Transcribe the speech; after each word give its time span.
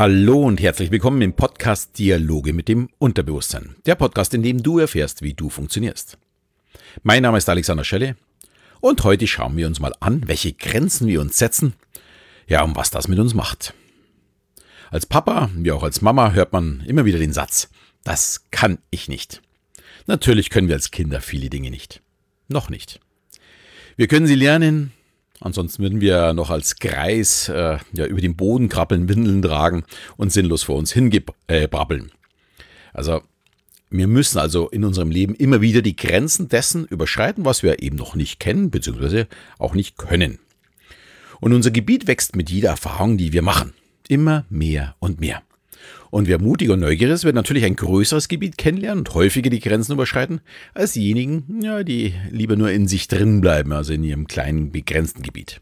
Hallo 0.00 0.44
und 0.44 0.62
herzlich 0.62 0.90
willkommen 0.90 1.20
im 1.20 1.34
Podcast 1.34 1.98
Dialoge 1.98 2.54
mit 2.54 2.68
dem 2.68 2.88
Unterbewusstsein. 2.98 3.76
Der 3.84 3.96
Podcast, 3.96 4.32
in 4.32 4.42
dem 4.42 4.62
du 4.62 4.78
erfährst, 4.78 5.20
wie 5.20 5.34
du 5.34 5.50
funktionierst. 5.50 6.16
Mein 7.02 7.22
Name 7.22 7.36
ist 7.36 7.50
Alexander 7.50 7.84
Schelle 7.84 8.16
und 8.80 9.04
heute 9.04 9.26
schauen 9.26 9.58
wir 9.58 9.66
uns 9.66 9.78
mal 9.78 9.92
an, 10.00 10.26
welche 10.26 10.54
Grenzen 10.54 11.06
wir 11.06 11.20
uns 11.20 11.36
setzen, 11.36 11.74
ja, 12.46 12.62
und 12.62 12.76
was 12.76 12.90
das 12.90 13.08
mit 13.08 13.18
uns 13.18 13.34
macht. 13.34 13.74
Als 14.90 15.04
Papa, 15.04 15.50
wie 15.54 15.70
auch 15.70 15.82
als 15.82 16.00
Mama, 16.00 16.32
hört 16.32 16.54
man 16.54 16.82
immer 16.86 17.04
wieder 17.04 17.18
den 17.18 17.34
Satz, 17.34 17.68
das 18.02 18.46
kann 18.50 18.78
ich 18.88 19.06
nicht. 19.06 19.42
Natürlich 20.06 20.48
können 20.48 20.68
wir 20.68 20.76
als 20.76 20.90
Kinder 20.90 21.20
viele 21.20 21.50
Dinge 21.50 21.70
nicht. 21.70 22.00
Noch 22.48 22.70
nicht. 22.70 23.00
Wir 23.98 24.08
können 24.08 24.26
sie 24.26 24.34
lernen, 24.34 24.94
Ansonsten 25.40 25.82
würden 25.82 26.00
wir 26.00 26.34
noch 26.34 26.50
als 26.50 26.76
Kreis 26.76 27.48
äh, 27.48 27.78
ja, 27.92 28.06
über 28.06 28.20
den 28.20 28.36
Boden 28.36 28.68
krabbeln, 28.68 29.08
Windeln 29.08 29.40
tragen 29.40 29.84
und 30.16 30.32
sinnlos 30.32 30.62
vor 30.62 30.76
uns 30.76 30.92
hingebrabbeln. 30.92 32.06
Äh, 32.06 32.12
also 32.92 33.22
wir 33.88 34.06
müssen 34.06 34.38
also 34.38 34.68
in 34.68 34.84
unserem 34.84 35.10
Leben 35.10 35.34
immer 35.34 35.60
wieder 35.60 35.82
die 35.82 35.96
Grenzen 35.96 36.48
dessen 36.48 36.84
überschreiten, 36.84 37.44
was 37.44 37.62
wir 37.62 37.82
eben 37.82 37.96
noch 37.96 38.14
nicht 38.14 38.38
kennen, 38.38 38.70
beziehungsweise 38.70 39.26
auch 39.58 39.74
nicht 39.74 39.96
können. 39.96 40.38
Und 41.40 41.54
unser 41.54 41.70
Gebiet 41.70 42.06
wächst 42.06 42.36
mit 42.36 42.50
jeder 42.50 42.68
Erfahrung, 42.68 43.16
die 43.16 43.32
wir 43.32 43.42
machen. 43.42 43.72
Immer 44.08 44.44
mehr 44.50 44.94
und 45.00 45.20
mehr. 45.20 45.42
Und 46.10 46.26
wer 46.26 46.40
mutig 46.40 46.70
und 46.70 46.80
neugierig 46.80 47.14
ist, 47.14 47.24
wird 47.24 47.36
natürlich 47.36 47.64
ein 47.64 47.76
größeres 47.76 48.28
Gebiet 48.28 48.58
kennenlernen 48.58 49.00
und 49.00 49.14
häufiger 49.14 49.50
die 49.50 49.60
Grenzen 49.60 49.92
überschreiten, 49.92 50.40
als 50.74 50.92
diejenigen, 50.92 51.62
ja, 51.62 51.84
die 51.84 52.14
lieber 52.30 52.56
nur 52.56 52.70
in 52.70 52.88
sich 52.88 53.06
drin 53.06 53.40
bleiben, 53.40 53.72
also 53.72 53.92
in 53.92 54.02
ihrem 54.02 54.26
kleinen, 54.26 54.72
begrenzten 54.72 55.22
Gebiet. 55.22 55.60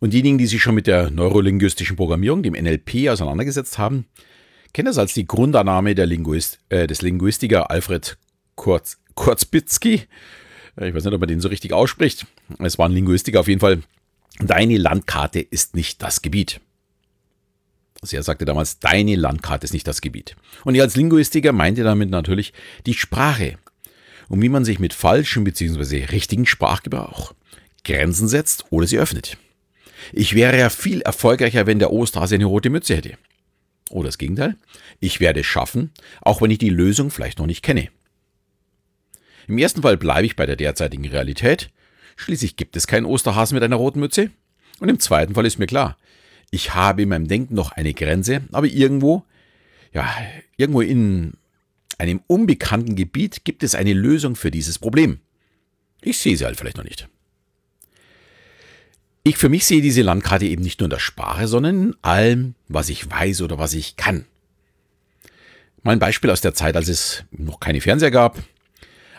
Und 0.00 0.12
diejenigen, 0.12 0.38
die 0.38 0.46
sich 0.46 0.62
schon 0.62 0.74
mit 0.74 0.86
der 0.86 1.10
neurolinguistischen 1.10 1.96
Programmierung, 1.96 2.42
dem 2.42 2.54
NLP, 2.54 3.08
auseinandergesetzt 3.08 3.78
haben, 3.78 4.06
kennen 4.72 4.86
das 4.86 4.98
als 4.98 5.14
die 5.14 5.26
Grundannahme 5.26 5.92
Linguist, 5.92 6.58
äh, 6.68 6.86
des 6.86 7.02
Linguistiker 7.02 7.70
Alfred 7.70 8.18
Kurz, 8.54 8.98
Kurzbitzky. 9.14 10.02
Äh, 10.76 10.88
ich 10.88 10.94
weiß 10.94 11.04
nicht, 11.04 11.14
ob 11.14 11.20
man 11.20 11.28
den 11.28 11.40
so 11.40 11.48
richtig 11.48 11.72
ausspricht. 11.72 12.26
Es 12.58 12.78
war 12.78 12.88
ein 12.88 12.92
Linguistiker 12.92 13.40
auf 13.40 13.48
jeden 13.48 13.60
Fall. 13.60 13.82
Deine 14.40 14.76
Landkarte 14.76 15.40
ist 15.40 15.76
nicht 15.76 16.02
das 16.02 16.22
Gebiet. 16.22 16.60
Also 18.04 18.18
er 18.18 18.22
sagte 18.22 18.44
damals, 18.44 18.80
deine 18.80 19.16
Landkarte 19.16 19.64
ist 19.64 19.72
nicht 19.72 19.88
das 19.88 20.02
Gebiet. 20.02 20.36
Und 20.64 20.74
er 20.74 20.82
als 20.82 20.94
Linguistiker 20.94 21.52
meinte 21.52 21.84
damit 21.84 22.10
natürlich 22.10 22.52
die 22.84 22.92
Sprache. 22.92 23.56
Und 24.28 24.42
wie 24.42 24.50
man 24.50 24.62
sich 24.62 24.78
mit 24.78 24.92
falschem 24.92 25.42
bzw. 25.42 26.04
richtigen 26.04 26.44
Sprachgebrauch 26.44 27.32
Grenzen 27.82 28.28
setzt 28.28 28.66
oder 28.68 28.86
sie 28.86 28.98
öffnet. 28.98 29.38
Ich 30.12 30.34
wäre 30.34 30.58
ja 30.58 30.68
viel 30.68 31.00
erfolgreicher, 31.00 31.66
wenn 31.66 31.78
der 31.78 31.92
Osterhase 31.92 32.34
eine 32.34 32.44
rote 32.44 32.68
Mütze 32.68 32.94
hätte. 32.94 33.16
Oder 33.88 34.08
das 34.08 34.18
Gegenteil. 34.18 34.56
Ich 35.00 35.20
werde 35.20 35.40
es 35.40 35.46
schaffen, 35.46 35.90
auch 36.20 36.42
wenn 36.42 36.50
ich 36.50 36.58
die 36.58 36.68
Lösung 36.68 37.10
vielleicht 37.10 37.38
noch 37.38 37.46
nicht 37.46 37.62
kenne. 37.62 37.88
Im 39.48 39.56
ersten 39.56 39.80
Fall 39.80 39.96
bleibe 39.96 40.26
ich 40.26 40.36
bei 40.36 40.44
der 40.44 40.56
derzeitigen 40.56 41.08
Realität. 41.08 41.70
Schließlich 42.16 42.56
gibt 42.56 42.76
es 42.76 42.86
keinen 42.86 43.06
Osterhasen 43.06 43.54
mit 43.54 43.64
einer 43.64 43.76
roten 43.76 44.00
Mütze. 44.00 44.30
Und 44.78 44.90
im 44.90 45.00
zweiten 45.00 45.34
Fall 45.34 45.46
ist 45.46 45.58
mir 45.58 45.66
klar, 45.66 45.96
ich 46.54 46.74
habe 46.74 47.02
in 47.02 47.08
meinem 47.08 47.28
Denken 47.28 47.54
noch 47.54 47.72
eine 47.72 47.94
Grenze, 47.94 48.42
aber 48.52 48.66
irgendwo, 48.66 49.24
ja, 49.92 50.08
irgendwo 50.56 50.80
in 50.80 51.34
einem 51.98 52.20
unbekannten 52.26 52.94
Gebiet 52.94 53.44
gibt 53.44 53.62
es 53.62 53.74
eine 53.74 53.92
Lösung 53.92 54.36
für 54.36 54.50
dieses 54.50 54.78
Problem. 54.78 55.18
Ich 56.00 56.18
sehe 56.18 56.36
sie 56.36 56.44
halt 56.44 56.56
vielleicht 56.56 56.76
noch 56.76 56.84
nicht. 56.84 57.08
Ich 59.24 59.36
für 59.36 59.48
mich 59.48 59.64
sehe 59.64 59.80
diese 59.80 60.02
Landkarte 60.02 60.44
eben 60.44 60.62
nicht 60.62 60.80
nur 60.80 60.86
in 60.86 60.90
der 60.90 60.98
Sprache, 60.98 61.48
sondern 61.48 61.82
in 61.82 61.96
allem, 62.02 62.54
was 62.68 62.88
ich 62.88 63.10
weiß 63.10 63.40
oder 63.42 63.58
was 63.58 63.74
ich 63.74 63.96
kann. 63.96 64.26
Mal 65.82 65.92
ein 65.92 65.98
Beispiel 65.98 66.30
aus 66.30 66.40
der 66.40 66.54
Zeit, 66.54 66.76
als 66.76 66.88
es 66.88 67.24
noch 67.30 67.58
keine 67.58 67.80
Fernseher 67.80 68.10
gab. 68.10 68.42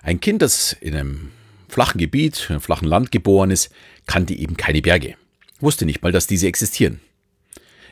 Ein 0.03 0.19
Kind, 0.19 0.41
das 0.41 0.73
in 0.73 0.95
einem 0.95 1.31
flachen 1.67 1.97
Gebiet, 1.97 2.47
einem 2.49 2.61
flachen 2.61 2.87
Land 2.87 3.11
geboren 3.11 3.51
ist, 3.51 3.71
kannte 4.05 4.35
eben 4.35 4.57
keine 4.57 4.81
Berge. 4.81 5.15
Wusste 5.59 5.85
nicht 5.85 6.03
mal, 6.03 6.11
dass 6.11 6.27
diese 6.27 6.47
existieren. 6.47 6.99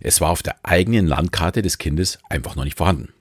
Es 0.02 0.22
war 0.22 0.30
auf 0.30 0.44
der 0.44 0.56
eigenen 0.64 1.08
Landkarte 1.08 1.62
des 1.62 1.78
Kindes 1.78 2.20
einfach 2.30 2.56
noch 2.56 2.64
nicht 2.64 2.78
vorhanden. 2.78 3.14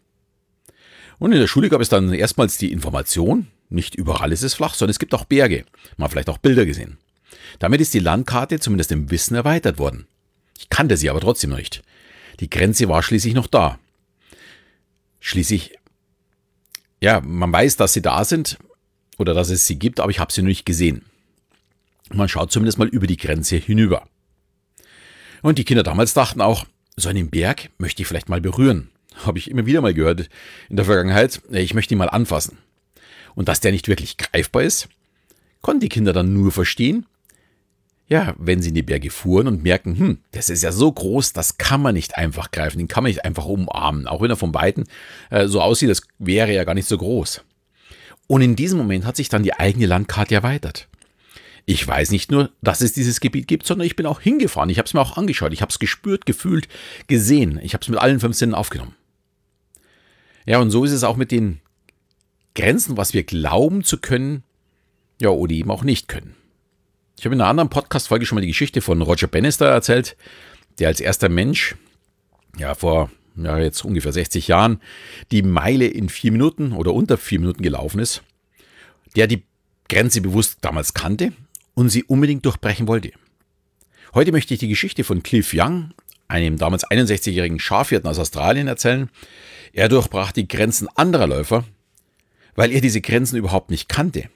Und 1.18 1.32
in 1.32 1.40
der 1.40 1.46
Schule 1.46 1.68
gab 1.68 1.80
es 1.80 1.88
dann 1.88 2.12
erstmals 2.12 2.58
die 2.58 2.72
Information, 2.72 3.48
nicht 3.68 3.94
überall 3.94 4.32
ist 4.32 4.42
es 4.42 4.54
flach, 4.54 4.74
sondern 4.74 4.90
es 4.90 4.98
gibt 4.98 5.14
auch 5.14 5.24
Berge. 5.24 5.64
Man 5.96 6.04
hat 6.04 6.12
vielleicht 6.12 6.28
auch 6.28 6.38
Bilder 6.38 6.66
gesehen. 6.66 6.98
Damit 7.58 7.80
ist 7.80 7.94
die 7.94 8.00
Landkarte 8.00 8.58
zumindest 8.58 8.92
im 8.92 9.10
Wissen 9.10 9.34
erweitert 9.34 9.78
worden. 9.78 10.06
Ich 10.58 10.68
kannte 10.68 10.96
sie 10.96 11.08
aber 11.08 11.20
trotzdem 11.20 11.50
noch 11.50 11.58
nicht. 11.58 11.82
Die 12.40 12.50
Grenze 12.50 12.88
war 12.88 13.02
schließlich 13.02 13.34
noch 13.34 13.46
da. 13.46 13.78
Schließlich, 15.20 15.74
ja, 17.00 17.20
man 17.20 17.52
weiß, 17.52 17.76
dass 17.76 17.92
sie 17.92 18.02
da 18.02 18.24
sind 18.24 18.58
oder 19.18 19.34
dass 19.34 19.50
es 19.50 19.66
sie 19.66 19.78
gibt, 19.78 20.00
aber 20.00 20.10
ich 20.10 20.18
habe 20.18 20.32
sie 20.32 20.42
noch 20.42 20.48
nicht 20.48 20.66
gesehen. 20.66 21.04
Man 22.12 22.28
schaut 22.28 22.52
zumindest 22.52 22.78
mal 22.78 22.88
über 22.88 23.06
die 23.06 23.16
Grenze 23.16 23.56
hinüber. 23.56 24.06
Und 25.42 25.58
die 25.58 25.64
Kinder 25.64 25.82
damals 25.82 26.14
dachten 26.14 26.40
auch, 26.40 26.64
so 26.96 27.08
einen 27.08 27.30
Berg 27.30 27.70
möchte 27.78 28.02
ich 28.02 28.08
vielleicht 28.08 28.28
mal 28.28 28.40
berühren. 28.40 28.90
Habe 29.26 29.38
ich 29.38 29.50
immer 29.50 29.66
wieder 29.66 29.80
mal 29.80 29.94
gehört 29.94 30.28
in 30.68 30.76
der 30.76 30.84
Vergangenheit. 30.84 31.42
Ich 31.50 31.74
möchte 31.74 31.94
ihn 31.94 31.98
mal 31.98 32.08
anfassen. 32.08 32.58
Und 33.34 33.48
dass 33.48 33.60
der 33.60 33.72
nicht 33.72 33.88
wirklich 33.88 34.16
greifbar 34.16 34.62
ist, 34.62 34.88
konnten 35.60 35.80
die 35.80 35.88
Kinder 35.88 36.12
dann 36.12 36.32
nur 36.32 36.52
verstehen, 36.52 37.06
ja, 38.08 38.34
wenn 38.36 38.60
sie 38.60 38.70
in 38.70 38.74
die 38.74 38.82
Berge 38.82 39.10
fuhren 39.10 39.46
und 39.46 39.62
merken, 39.62 39.98
hm, 39.98 40.18
das 40.32 40.50
ist 40.50 40.62
ja 40.62 40.70
so 40.70 40.92
groß, 40.92 41.32
das 41.32 41.56
kann 41.56 41.80
man 41.80 41.94
nicht 41.94 42.18
einfach 42.18 42.50
greifen, 42.50 42.78
den 42.78 42.88
kann 42.88 43.04
man 43.04 43.10
nicht 43.10 43.24
einfach 43.24 43.46
umarmen, 43.46 44.06
auch 44.06 44.20
wenn 44.20 44.28
er 44.28 44.36
von 44.36 44.52
beiden 44.52 44.84
äh, 45.30 45.46
so 45.46 45.62
aussieht, 45.62 45.88
das 45.88 46.02
wäre 46.18 46.52
ja 46.52 46.64
gar 46.64 46.74
nicht 46.74 46.88
so 46.88 46.98
groß. 46.98 47.42
Und 48.26 48.42
in 48.42 48.54
diesem 48.54 48.78
Moment 48.78 49.06
hat 49.06 49.16
sich 49.16 49.30
dann 49.30 49.42
die 49.42 49.54
eigene 49.54 49.86
Landkarte 49.86 50.34
erweitert. 50.34 50.88
Ich 51.64 51.86
weiß 51.86 52.10
nicht 52.10 52.30
nur, 52.30 52.50
dass 52.60 52.80
es 52.80 52.92
dieses 52.92 53.20
Gebiet 53.20 53.46
gibt, 53.46 53.66
sondern 53.66 53.86
ich 53.86 53.96
bin 53.96 54.06
auch 54.06 54.20
hingefahren. 54.20 54.70
Ich 54.70 54.78
habe 54.78 54.86
es 54.86 54.94
mir 54.94 55.00
auch 55.00 55.16
angeschaut. 55.16 55.52
Ich 55.52 55.62
habe 55.62 55.70
es 55.70 55.78
gespürt, 55.78 56.26
gefühlt, 56.26 56.68
gesehen. 57.06 57.60
Ich 57.62 57.74
habe 57.74 57.82
es 57.82 57.88
mit 57.88 58.00
allen 58.00 58.20
fünf 58.20 58.36
Sinnen 58.36 58.54
aufgenommen. 58.54 58.94
Ja, 60.44 60.58
und 60.58 60.70
so 60.70 60.84
ist 60.84 60.92
es 60.92 61.04
auch 61.04 61.16
mit 61.16 61.30
den 61.30 61.60
Grenzen, 62.56 62.96
was 62.96 63.14
wir 63.14 63.22
glauben 63.22 63.84
zu 63.84 63.98
können, 63.98 64.42
ja, 65.20 65.28
oder 65.28 65.52
eben 65.52 65.70
auch 65.70 65.84
nicht 65.84 66.08
können. 66.08 66.34
Ich 67.16 67.24
habe 67.24 67.36
in 67.36 67.40
einer 67.40 67.50
anderen 67.50 67.70
Podcast-Folge 67.70 68.26
schon 68.26 68.36
mal 68.36 68.42
die 68.42 68.48
Geschichte 68.48 68.80
von 68.80 69.00
Roger 69.00 69.28
Bannister 69.28 69.66
erzählt, 69.66 70.16
der 70.80 70.88
als 70.88 71.00
erster 71.00 71.28
Mensch, 71.28 71.76
ja, 72.58 72.74
vor 72.74 73.10
ja, 73.36 73.58
jetzt 73.58 73.84
ungefähr 73.84 74.12
60 74.12 74.48
Jahren, 74.48 74.80
die 75.30 75.42
Meile 75.42 75.86
in 75.86 76.08
vier 76.08 76.32
Minuten 76.32 76.72
oder 76.72 76.92
unter 76.92 77.16
vier 77.16 77.38
Minuten 77.38 77.62
gelaufen 77.62 78.00
ist, 78.00 78.22
der 79.14 79.28
die 79.28 79.44
Grenze 79.88 80.20
bewusst 80.20 80.58
damals 80.62 80.92
kannte 80.92 81.32
und 81.74 81.88
sie 81.88 82.04
unbedingt 82.04 82.44
durchbrechen 82.44 82.88
wollte. 82.88 83.12
Heute 84.14 84.32
möchte 84.32 84.54
ich 84.54 84.60
die 84.60 84.68
Geschichte 84.68 85.04
von 85.04 85.22
Cliff 85.22 85.52
Young, 85.54 85.94
einem 86.28 86.58
damals 86.58 86.86
61-jährigen 86.86 87.58
Schafhirten 87.58 88.08
aus 88.08 88.18
Australien, 88.18 88.68
erzählen. 88.68 89.10
Er 89.72 89.88
durchbrach 89.88 90.32
die 90.32 90.48
Grenzen 90.48 90.88
anderer 90.94 91.26
Läufer, 91.26 91.64
weil 92.54 92.72
er 92.72 92.80
diese 92.80 93.00
Grenzen 93.00 93.36
überhaupt 93.36 93.70
nicht 93.70 93.88
kannte 93.88 94.28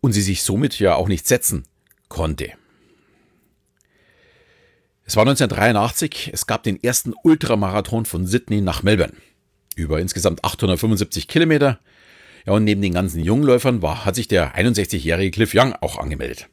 und 0.00 0.12
sie 0.12 0.22
sich 0.22 0.42
somit 0.42 0.78
ja 0.78 0.94
auch 0.94 1.08
nicht 1.08 1.26
setzen 1.26 1.64
konnte. 2.08 2.52
Es 5.04 5.16
war 5.16 5.22
1983, 5.22 6.30
es 6.34 6.46
gab 6.46 6.62
den 6.62 6.82
ersten 6.82 7.14
Ultramarathon 7.22 8.04
von 8.04 8.26
Sydney 8.26 8.60
nach 8.60 8.82
Melbourne. 8.82 9.14
Über 9.74 10.00
insgesamt 10.00 10.44
875 10.44 11.28
Kilometer 11.28 11.78
ja, 12.48 12.54
und 12.54 12.64
neben 12.64 12.80
den 12.80 12.94
ganzen 12.94 13.22
Jungläufern 13.22 13.82
war, 13.82 14.06
hat 14.06 14.14
sich 14.14 14.26
der 14.26 14.56
61-jährige 14.56 15.30
Cliff 15.30 15.52
Young 15.54 15.74
auch 15.82 15.98
angemeldet. 15.98 16.48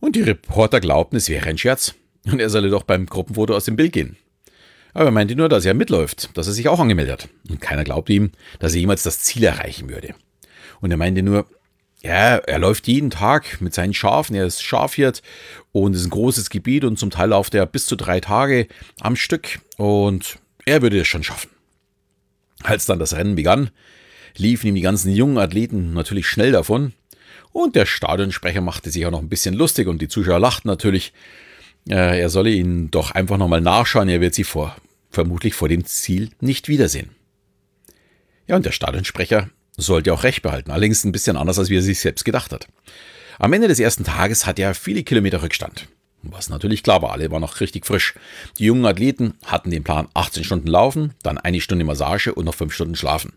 Und 0.00 0.16
die 0.16 0.22
Reporter 0.22 0.80
glaubten, 0.80 1.14
es 1.14 1.28
wäre 1.28 1.46
ein 1.46 1.56
Scherz 1.56 1.94
und 2.26 2.40
er 2.40 2.50
solle 2.50 2.68
doch 2.68 2.82
beim 2.82 3.06
Gruppenfoto 3.06 3.54
aus 3.54 3.64
dem 3.64 3.76
Bild 3.76 3.92
gehen. 3.92 4.16
Aber 4.94 5.04
er 5.04 5.10
meinte 5.12 5.36
nur, 5.36 5.48
dass 5.48 5.64
er 5.64 5.74
mitläuft, 5.74 6.36
dass 6.36 6.48
er 6.48 6.52
sich 6.52 6.66
auch 6.66 6.80
angemeldet 6.80 7.12
hat. 7.12 7.28
Und 7.48 7.60
keiner 7.60 7.84
glaubte 7.84 8.12
ihm, 8.12 8.32
dass 8.58 8.74
er 8.74 8.80
jemals 8.80 9.04
das 9.04 9.20
Ziel 9.20 9.44
erreichen 9.44 9.88
würde. 9.88 10.16
Und 10.80 10.90
er 10.90 10.96
meinte 10.96 11.22
nur, 11.22 11.46
ja, 12.02 12.38
er 12.38 12.58
läuft 12.58 12.88
jeden 12.88 13.10
Tag 13.10 13.60
mit 13.60 13.74
seinen 13.74 13.94
Schafen, 13.94 14.34
er 14.34 14.46
ist 14.46 14.64
Schafhirt 14.64 15.22
und 15.70 15.94
es 15.94 16.00
ist 16.00 16.06
ein 16.08 16.10
großes 16.10 16.50
Gebiet 16.50 16.82
und 16.82 16.98
zum 16.98 17.10
Teil 17.10 17.28
läuft 17.28 17.54
er 17.54 17.66
bis 17.66 17.86
zu 17.86 17.94
drei 17.94 18.18
Tage 18.18 18.66
am 18.98 19.14
Stück 19.14 19.60
und 19.76 20.40
er 20.64 20.82
würde 20.82 20.98
es 20.98 21.06
schon 21.06 21.22
schaffen. 21.22 21.50
Als 22.64 22.86
dann 22.86 22.98
das 22.98 23.14
Rennen 23.14 23.36
begann, 23.36 23.70
liefen 24.36 24.68
ihm 24.68 24.74
die 24.74 24.80
ganzen 24.80 25.12
jungen 25.12 25.38
Athleten 25.38 25.92
natürlich 25.92 26.26
schnell 26.26 26.52
davon. 26.52 26.92
Und 27.52 27.76
der 27.76 27.86
Stadionsprecher 27.86 28.60
machte 28.60 28.90
sich 28.90 29.04
auch 29.06 29.10
noch 29.10 29.20
ein 29.20 29.28
bisschen 29.28 29.54
lustig 29.54 29.88
und 29.88 30.00
die 30.02 30.08
Zuschauer 30.08 30.38
lachten 30.38 30.68
natürlich. 30.68 31.12
Äh, 31.88 32.20
er 32.20 32.28
solle 32.28 32.50
ihnen 32.50 32.90
doch 32.90 33.10
einfach 33.12 33.38
nochmal 33.38 33.60
nachschauen, 33.60 34.08
er 34.08 34.20
wird 34.20 34.34
sie 34.34 34.44
vor, 34.44 34.76
vermutlich 35.10 35.54
vor 35.54 35.68
dem 35.68 35.84
Ziel 35.84 36.30
nicht 36.40 36.68
wiedersehen. 36.68 37.10
Ja, 38.46 38.56
und 38.56 38.66
der 38.66 38.72
Stadionsprecher 38.72 39.50
sollte 39.76 40.12
auch 40.12 40.24
recht 40.24 40.42
behalten, 40.42 40.70
allerdings 40.70 41.04
ein 41.04 41.12
bisschen 41.12 41.36
anders, 41.36 41.58
als 41.58 41.70
wie 41.70 41.76
er 41.76 41.82
sich 41.82 42.00
selbst 42.00 42.24
gedacht 42.24 42.52
hat. 42.52 42.66
Am 43.38 43.52
Ende 43.52 43.68
des 43.68 43.78
ersten 43.78 44.04
Tages 44.04 44.46
hat 44.46 44.58
er 44.58 44.74
viele 44.74 45.04
Kilometer 45.04 45.42
Rückstand. 45.42 45.86
Was 46.22 46.50
natürlich 46.50 46.82
klar 46.82 47.00
war, 47.02 47.12
alle 47.12 47.30
waren 47.30 47.40
noch 47.40 47.60
richtig 47.60 47.86
frisch. 47.86 48.14
Die 48.58 48.64
jungen 48.64 48.84
Athleten 48.84 49.34
hatten 49.44 49.70
den 49.70 49.84
Plan 49.84 50.08
18 50.14 50.42
Stunden 50.42 50.66
laufen, 50.66 51.14
dann 51.22 51.38
eine 51.38 51.60
Stunde 51.60 51.84
Massage 51.84 52.34
und 52.34 52.44
noch 52.44 52.54
5 52.54 52.74
Stunden 52.74 52.96
schlafen. 52.96 53.34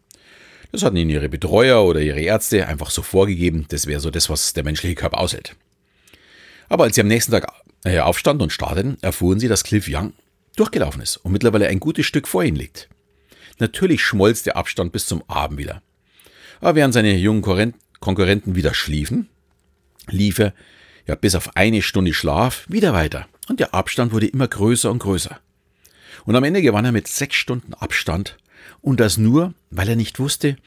Das 0.71 0.83
hatten 0.83 0.95
ihnen 0.95 1.09
ihre 1.09 1.29
Betreuer 1.29 1.83
oder 1.83 1.99
ihre 1.99 2.21
Ärzte 2.21 2.67
einfach 2.67 2.91
so 2.91 3.01
vorgegeben. 3.01 3.65
Das 3.69 3.87
wäre 3.87 3.99
so 3.99 4.09
das, 4.09 4.29
was 4.29 4.53
der 4.53 4.63
menschliche 4.63 4.95
Körper 4.95 5.19
aushält. 5.19 5.55
Aber 6.69 6.85
als 6.85 6.95
sie 6.95 7.01
am 7.01 7.07
nächsten 7.07 7.31
Tag 7.31 7.47
äh, 7.83 7.99
aufstanden 7.99 8.43
und 8.43 8.51
starteten, 8.51 8.97
erfuhren 9.01 9.39
sie, 9.39 9.49
dass 9.49 9.63
Cliff 9.63 9.87
Young 9.89 10.13
durchgelaufen 10.55 11.01
ist 11.01 11.17
und 11.17 11.31
mittlerweile 11.31 11.67
ein 11.67 11.79
gutes 11.79 12.05
Stück 12.05 12.27
vor 12.27 12.43
ihnen 12.43 12.57
liegt. 12.57 12.89
Natürlich 13.59 14.01
schmolz 14.01 14.43
der 14.43 14.55
Abstand 14.55 14.91
bis 14.91 15.05
zum 15.05 15.23
Abend 15.27 15.57
wieder. 15.57 15.81
Aber 16.61 16.75
während 16.75 16.93
seine 16.93 17.15
jungen 17.15 17.73
Konkurrenten 17.99 18.55
wieder 18.55 18.73
schliefen, 18.73 19.27
lief 20.07 20.39
er 20.39 20.53
ja 21.07 21.15
bis 21.15 21.35
auf 21.35 21.55
eine 21.55 21.81
Stunde 21.81 22.13
Schlaf 22.13 22.65
wieder 22.69 22.93
weiter 22.93 23.27
und 23.49 23.59
der 23.59 23.73
Abstand 23.73 24.13
wurde 24.13 24.27
immer 24.27 24.47
größer 24.47 24.89
und 24.89 24.99
größer. 24.99 25.39
Und 26.25 26.35
am 26.35 26.43
Ende 26.43 26.61
gewann 26.61 26.85
er 26.85 26.91
mit 26.91 27.07
sechs 27.07 27.35
Stunden 27.35 27.73
Abstand 27.73 28.37
und 28.81 28.99
das 28.99 29.17
nur, 29.17 29.53
weil 29.69 29.89
er 29.89 29.95
nicht 29.95 30.19
wusste, 30.19 30.57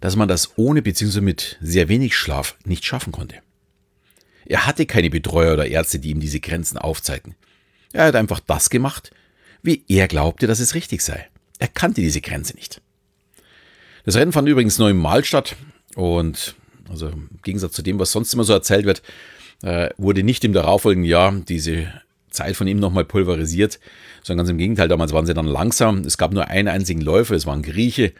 dass 0.00 0.16
man 0.16 0.28
das 0.28 0.56
ohne 0.56 0.82
bzw. 0.82 1.20
mit 1.20 1.58
sehr 1.60 1.88
wenig 1.88 2.16
Schlaf 2.16 2.56
nicht 2.64 2.84
schaffen 2.84 3.12
konnte. 3.12 3.36
Er 4.46 4.66
hatte 4.66 4.86
keine 4.86 5.10
Betreuer 5.10 5.54
oder 5.54 5.66
Ärzte, 5.66 5.98
die 5.98 6.10
ihm 6.10 6.20
diese 6.20 6.40
Grenzen 6.40 6.78
aufzeigten. 6.78 7.36
Er 7.92 8.06
hat 8.06 8.16
einfach 8.16 8.40
das 8.40 8.70
gemacht, 8.70 9.10
wie 9.62 9.84
er 9.88 10.08
glaubte, 10.08 10.46
dass 10.46 10.60
es 10.60 10.74
richtig 10.74 11.02
sei. 11.02 11.28
Er 11.58 11.68
kannte 11.68 12.00
diese 12.00 12.20
Grenze 12.20 12.54
nicht. 12.54 12.80
Das 14.04 14.16
Rennen 14.16 14.32
fand 14.32 14.48
übrigens 14.48 14.78
neunmal 14.78 15.24
statt 15.24 15.56
und 15.94 16.54
also 16.88 17.08
im 17.08 17.28
Gegensatz 17.42 17.74
zu 17.74 17.82
dem, 17.82 17.98
was 17.98 18.12
sonst 18.12 18.32
immer 18.34 18.44
so 18.44 18.52
erzählt 18.52 18.86
wird, 18.86 19.02
äh, 19.62 19.90
wurde 19.98 20.22
nicht 20.22 20.44
im 20.44 20.52
darauffolgenden 20.52 21.08
Jahr 21.08 21.32
diese 21.32 21.92
Zeit 22.30 22.56
von 22.56 22.66
ihm 22.66 22.78
nochmal 22.78 23.04
pulverisiert, 23.04 23.78
sondern 24.22 24.44
ganz 24.44 24.50
im 24.50 24.58
Gegenteil, 24.58 24.88
damals 24.88 25.12
waren 25.12 25.26
sie 25.26 25.34
dann 25.34 25.46
langsam. 25.46 25.98
Es 26.00 26.18
gab 26.18 26.32
nur 26.32 26.48
einen 26.48 26.68
einzigen 26.68 27.00
Läufer, 27.00 27.34
es 27.34 27.46
war 27.46 27.54
ein 27.54 27.62
Grieche, 27.62 28.12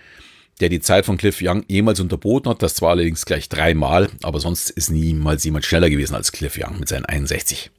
der 0.61 0.69
die 0.69 0.81
Zeit 0.81 1.07
von 1.07 1.17
Cliff 1.17 1.39
Young 1.41 1.65
jemals 1.69 2.01
unterboten 2.01 2.51
hat. 2.51 2.62
Das 2.62 2.75
zwar 2.75 2.91
allerdings 2.91 3.25
gleich 3.25 3.49
dreimal, 3.49 4.09
aber 4.23 4.41
sonst 4.41 4.71
ist 4.71 4.91
niemals 4.91 5.45
jemand 5.45 5.65
schneller 5.65 5.91
gewesen 5.91 6.15
als 6.15 6.33
Cliff 6.33 6.59
Young 6.59 6.79
mit 6.79 6.89
seinen 6.89 7.07
61. 7.07 7.71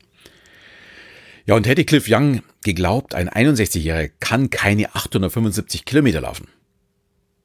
Ja, 1.45 1.55
und 1.55 1.67
hätte 1.67 1.85
Cliff 1.85 2.05
Young 2.07 2.41
geglaubt, 2.63 3.15
ein 3.15 3.29
61-Jähriger 3.29 4.11
kann 4.19 4.49
keine 4.49 4.93
875 4.95 5.85
Kilometer 5.85 6.21
laufen. 6.21 6.47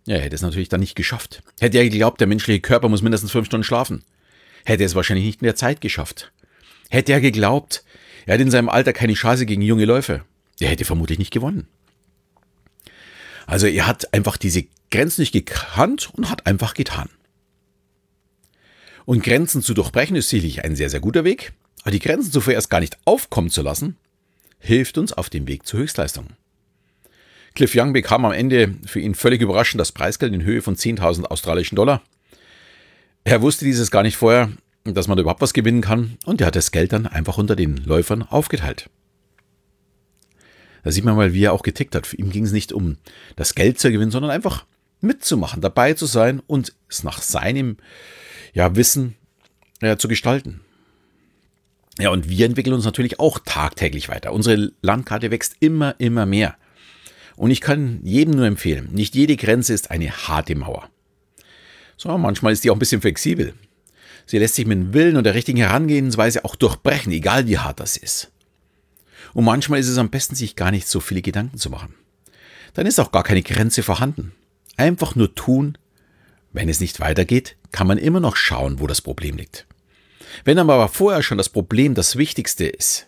Ja, 0.07 0.17
er 0.17 0.23
hätte 0.23 0.37
es 0.37 0.43
natürlich 0.43 0.69
dann 0.69 0.81
nicht 0.81 0.95
geschafft. 0.95 1.43
Hätte 1.59 1.79
er 1.79 1.85
geglaubt, 1.85 2.21
der 2.21 2.29
menschliche 2.29 2.61
Körper 2.61 2.89
muss 2.89 3.03
mindestens 3.03 3.33
fünf 3.33 3.47
Stunden 3.47 3.65
schlafen. 3.65 4.05
Hätte 4.65 4.85
er 4.85 4.87
es 4.87 4.95
wahrscheinlich 4.95 5.27
nicht 5.27 5.43
der 5.43 5.57
Zeit 5.57 5.81
geschafft. 5.81 6.33
Hätte 6.91 7.13
er 7.13 7.21
geglaubt, 7.21 7.85
er 8.27 8.35
hat 8.35 8.41
in 8.41 8.51
seinem 8.51 8.69
Alter 8.69 8.93
keine 8.93 9.15
Chance 9.15 9.47
gegen 9.47 9.63
junge 9.63 9.85
Läufer. 9.85 10.25
Er 10.61 10.69
hätte 10.69 10.85
vermutlich 10.85 11.19
nicht 11.19 11.33
gewonnen. 11.33 11.69
Also 13.47 13.67
er 13.67 13.87
hat 13.87 14.13
einfach 14.13 14.37
diese 14.37 14.65
Grenzen 14.91 15.21
nicht 15.23 15.33
gekannt 15.33 16.11
und 16.15 16.29
hat 16.29 16.47
einfach 16.47 16.75
getan. 16.75 17.09
Und 19.05 19.23
Grenzen 19.23 19.63
zu 19.63 19.73
durchbrechen 19.73 20.17
ist 20.17 20.29
sicherlich 20.29 20.65
ein 20.65 20.75
sehr, 20.75 20.91
sehr 20.91 21.01
guter 21.01 21.23
Weg. 21.23 21.53
Aber 21.83 21.93
die 21.93 22.01
Grenzen 22.01 22.33
zuvor 22.33 22.55
erst 22.55 22.71
gar 22.71 22.81
nicht 22.81 22.99
aufkommen 23.05 23.51
zu 23.51 23.63
lassen, 23.63 23.97
hilft 24.59 24.99
uns 24.99 25.13
auf 25.13 25.31
dem 25.31 25.47
Weg 25.47 25.65
zur 25.65 25.79
Höchstleistung. 25.81 26.27
Cliff 27.55 27.75
Young 27.77 27.93
bekam 27.93 28.25
am 28.25 28.33
Ende 28.33 28.75
für 28.85 28.99
ihn 28.99 29.15
völlig 29.15 29.41
überraschend 29.41 29.81
das 29.81 29.93
Preisgeld 29.93 30.35
in 30.35 30.43
Höhe 30.43 30.63
von 30.63 30.75
10.000 30.75 31.27
australischen 31.27 31.77
Dollar. 31.77 32.03
Er 33.23 33.41
wusste 33.41 33.65
dieses 33.65 33.93
gar 33.93 34.03
nicht 34.03 34.17
vorher, 34.17 34.51
dass 34.95 35.09
man 35.09 35.19
überhaupt 35.19 35.41
was 35.41 35.53
gewinnen 35.53 35.81
kann 35.81 36.19
und 36.25 36.41
er 36.41 36.49
hat 36.49 36.57
das 36.57 36.71
Geld 36.71 36.93
dann 36.93 37.07
einfach 37.07 37.39
unter 37.39 37.57
den 37.57 37.77
Läufern 37.79 38.23
aufgeteilt. 38.23 38.91
Da 40.83 40.93
sieht 40.93 41.05
man 41.05 41.17
mal, 41.17 41.33
wie 41.33 41.45
er 41.45 41.53
auch 41.53 41.63
getickt 41.63 41.95
hat. 41.97 42.07
Für 42.07 42.17
ihn 42.17 42.31
ging 42.31 42.45
es 42.45 42.53
nicht 42.53 42.73
um 42.73 42.97
das 43.35 43.57
Geld 43.57 43.81
zu 43.81 43.91
gewinnen, 43.91 44.13
sondern 44.13 44.31
einfach 44.31 44.67
mitzumachen, 45.01 45.61
dabei 45.61 45.95
zu 45.95 46.07
sein 46.07 46.41
und 46.47 46.75
es 46.89 47.03
nach 47.03 47.23
seinem 47.23 47.77
ja, 48.53 48.77
Wissen 48.77 49.17
ja, 49.83 49.99
zu 49.99 50.07
gestalten. 50.07 50.61
Ja, 51.99 52.11
und 52.11 52.29
wir 52.29 52.47
entwickeln 52.47 52.75
uns 52.75 52.85
natürlich 52.85 53.19
auch 53.19 53.39
tagtäglich 53.45 54.09
weiter. 54.09 54.33
Unsere 54.33 54.73
Landkarte 54.83 55.31
wächst 55.31 55.57
immer, 55.61 55.95
immer 55.99 56.27
mehr. 56.27 56.57
Und 57.37 57.51
ich 57.51 57.61
kann 57.61 58.01
jedem 58.03 58.35
nur 58.35 58.47
empfehlen, 58.47 58.89
nicht 58.93 59.15
jede 59.15 59.37
Grenze 59.37 59.75
ist 59.75 59.91
eine 59.91 60.11
harte 60.11 60.55
Mauer. 60.55 60.89
So, 61.97 62.17
manchmal 62.17 62.53
ist 62.53 62.65
die 62.65 62.71
auch 62.71 62.77
ein 62.77 62.79
bisschen 62.79 63.01
flexibel. 63.01 63.55
Sie 64.27 64.39
lässt 64.39 64.57
sich 64.57 64.67
mit 64.67 64.77
dem 64.77 64.93
Willen 64.93 65.17
und 65.17 65.25
der 65.25 65.35
richtigen 65.35 65.59
Herangehensweise 65.59 66.45
auch 66.45 66.57
durchbrechen, 66.57 67.13
egal 67.13 67.47
wie 67.47 67.59
hart 67.59 67.81
das 67.81 67.97
ist. 67.97 68.33
Und 69.33 69.45
manchmal 69.45 69.79
ist 69.79 69.89
es 69.89 69.99
am 69.99 70.11
besten, 70.11 70.35
sich 70.35 70.57
gar 70.57 70.71
nicht 70.71 70.89
so 70.89 71.01
viele 71.01 71.23
Gedanken 71.23 71.59
zu 71.59 71.71
machen. 71.71 71.95
Dann 72.75 72.87
ist 72.87 72.99
auch 72.99 73.13
gar 73.13 73.23
keine 73.23 73.43
Grenze 73.43 73.83
vorhanden. 73.83 74.33
Einfach 74.77 75.15
nur 75.15 75.35
tun. 75.35 75.79
Wenn 76.53 76.69
es 76.69 76.81
nicht 76.81 77.01
weitergeht, 77.01 77.57
kann 77.71 77.87
man 77.87 77.99
immer 77.99 78.21
noch 78.21 78.37
schauen, 78.37 78.81
wo 78.81 78.87
das 78.87 79.01
Problem 79.01 79.37
liegt. 79.37 79.67
Wenn 80.45 80.59
aber 80.59 80.89
vorher 80.89 81.23
schon 81.23 81.39
das 81.39 81.49
Problem 81.49 81.95
das 81.95 82.17
Wichtigste 82.17 82.67
ist, 82.67 83.07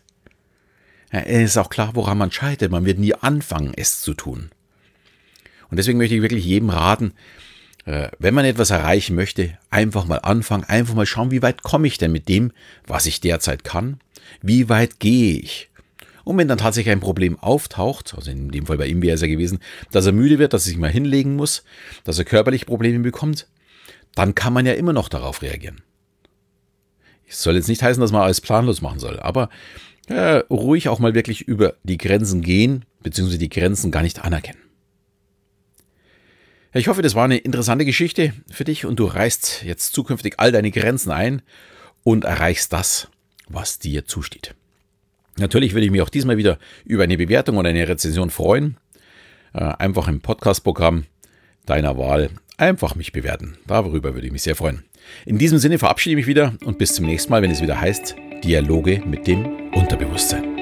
ist 1.10 1.56
auch 1.56 1.70
klar, 1.70 1.90
woran 1.94 2.18
man 2.18 2.30
scheitert. 2.30 2.70
Man 2.70 2.84
wird 2.84 2.98
nie 2.98 3.14
anfangen, 3.14 3.72
es 3.76 4.02
zu 4.02 4.14
tun. 4.14 4.50
Und 5.70 5.76
deswegen 5.78 5.98
möchte 5.98 6.14
ich 6.14 6.22
wirklich 6.22 6.44
jedem 6.44 6.70
raten, 6.70 7.12
wenn 8.18 8.34
man 8.34 8.44
etwas 8.44 8.68
erreichen 8.68 9.16
möchte, 9.16 9.56
einfach 9.70 10.04
mal 10.04 10.18
anfangen, 10.18 10.64
einfach 10.64 10.94
mal 10.94 11.06
schauen, 11.06 11.30
wie 11.30 11.40
weit 11.40 11.62
komme 11.62 11.86
ich 11.86 11.96
denn 11.96 12.12
mit 12.12 12.28
dem, 12.28 12.52
was 12.86 13.06
ich 13.06 13.20
derzeit 13.20 13.64
kann? 13.64 13.98
Wie 14.42 14.68
weit 14.68 15.00
gehe 15.00 15.38
ich? 15.38 15.70
Und 16.24 16.36
wenn 16.36 16.48
dann 16.48 16.58
tatsächlich 16.58 16.92
ein 16.92 17.00
Problem 17.00 17.38
auftaucht, 17.38 18.12
also 18.14 18.30
in 18.30 18.50
dem 18.50 18.66
Fall 18.66 18.76
bei 18.76 18.86
ihm 18.86 19.00
wäre 19.00 19.14
es 19.14 19.22
ja 19.22 19.26
gewesen, 19.26 19.60
dass 19.90 20.04
er 20.04 20.12
müde 20.12 20.38
wird, 20.38 20.52
dass 20.52 20.66
er 20.66 20.70
sich 20.70 20.76
mal 20.76 20.90
hinlegen 20.90 21.36
muss, 21.36 21.64
dass 22.04 22.18
er 22.18 22.26
körperlich 22.26 22.66
Probleme 22.66 22.98
bekommt, 22.98 23.46
dann 24.14 24.34
kann 24.34 24.52
man 24.52 24.66
ja 24.66 24.74
immer 24.74 24.92
noch 24.92 25.08
darauf 25.08 25.40
reagieren. 25.40 25.80
Es 27.26 27.42
soll 27.42 27.54
jetzt 27.54 27.68
nicht 27.68 27.82
heißen, 27.82 28.02
dass 28.02 28.12
man 28.12 28.20
alles 28.20 28.42
planlos 28.42 28.82
machen 28.82 28.98
soll, 28.98 29.18
aber 29.18 29.48
äh, 30.08 30.42
ruhig 30.50 30.90
auch 30.90 30.98
mal 30.98 31.14
wirklich 31.14 31.48
über 31.48 31.76
die 31.84 31.96
Grenzen 31.96 32.42
gehen, 32.42 32.84
beziehungsweise 33.02 33.38
die 33.38 33.48
Grenzen 33.48 33.90
gar 33.90 34.02
nicht 34.02 34.22
anerkennen. 34.22 34.60
Ich 36.74 36.88
hoffe, 36.88 37.02
das 37.02 37.14
war 37.14 37.24
eine 37.24 37.38
interessante 37.38 37.84
Geschichte 37.84 38.34
für 38.50 38.64
dich 38.64 38.84
und 38.84 38.98
du 38.98 39.06
reißt 39.06 39.62
jetzt 39.64 39.94
zukünftig 39.94 40.34
all 40.36 40.52
deine 40.52 40.70
Grenzen 40.70 41.10
ein 41.10 41.40
und 42.04 42.24
erreichst 42.24 42.72
das, 42.72 43.08
was 43.48 43.78
dir 43.78 44.04
zusteht. 44.04 44.54
Natürlich 45.38 45.72
würde 45.72 45.86
ich 45.86 45.90
mich 45.90 46.02
auch 46.02 46.10
diesmal 46.10 46.36
wieder 46.36 46.58
über 46.84 47.04
eine 47.04 47.16
Bewertung 47.16 47.56
oder 47.56 47.70
eine 47.70 47.88
Rezension 47.88 48.30
freuen. 48.30 48.76
Äh, 49.54 49.60
einfach 49.60 50.08
im 50.08 50.20
Podcast-Programm 50.20 51.04
deiner 51.64 51.96
Wahl 51.96 52.30
einfach 52.58 52.94
mich 52.94 53.12
bewerten. 53.12 53.56
Darüber 53.66 54.14
würde 54.14 54.26
ich 54.26 54.32
mich 54.32 54.42
sehr 54.42 54.56
freuen. 54.56 54.84
In 55.24 55.38
diesem 55.38 55.58
Sinne 55.58 55.78
verabschiede 55.78 56.12
ich 56.12 56.26
mich 56.26 56.26
wieder 56.26 56.54
und 56.64 56.76
bis 56.76 56.94
zum 56.94 57.06
nächsten 57.06 57.30
Mal, 57.30 57.40
wenn 57.40 57.50
es 57.50 57.62
wieder 57.62 57.80
heißt 57.80 58.14
Dialoge 58.44 59.00
mit 59.06 59.26
dem 59.26 59.72
Unterbewusstsein. 59.72 60.57